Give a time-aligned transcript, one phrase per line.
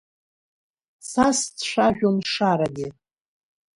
[1.09, 2.87] Цас дцәажәон Шарагьы.